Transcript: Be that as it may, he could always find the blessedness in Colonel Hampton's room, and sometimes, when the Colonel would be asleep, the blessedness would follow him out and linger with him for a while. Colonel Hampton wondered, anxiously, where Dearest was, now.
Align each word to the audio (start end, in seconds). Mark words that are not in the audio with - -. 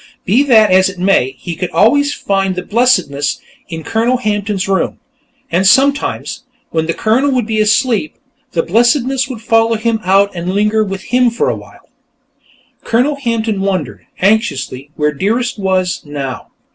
Be 0.25 0.41
that 0.41 0.71
as 0.71 0.89
it 0.89 0.97
may, 0.97 1.35
he 1.37 1.55
could 1.55 1.69
always 1.69 2.11
find 2.11 2.55
the 2.55 2.63
blessedness 2.63 3.39
in 3.69 3.83
Colonel 3.83 4.17
Hampton's 4.17 4.67
room, 4.67 4.97
and 5.51 5.67
sometimes, 5.67 6.41
when 6.71 6.87
the 6.87 6.95
Colonel 6.95 7.29
would 7.33 7.45
be 7.45 7.61
asleep, 7.61 8.15
the 8.53 8.63
blessedness 8.63 9.27
would 9.29 9.41
follow 9.43 9.75
him 9.75 9.99
out 10.03 10.35
and 10.35 10.53
linger 10.53 10.83
with 10.83 11.03
him 11.13 11.29
for 11.29 11.51
a 11.51 11.55
while. 11.55 11.87
Colonel 12.83 13.17
Hampton 13.17 13.61
wondered, 13.61 14.07
anxiously, 14.21 14.89
where 14.95 15.13
Dearest 15.13 15.59
was, 15.59 16.01
now. 16.03 16.47